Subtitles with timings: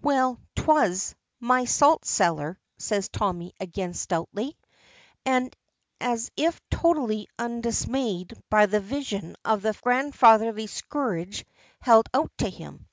[0.00, 4.56] "Well, 'twas my salt cellar," says Tommy again stoutly,
[5.26, 5.54] and
[6.00, 11.44] as if totally undismayed by the vision of the grand fatherly scourge
[11.82, 12.88] held out to him.